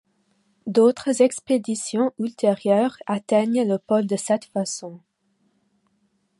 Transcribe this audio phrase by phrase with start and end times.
[0.65, 4.99] D'autres expéditions ultérieures atteignent le pôle de cette façon.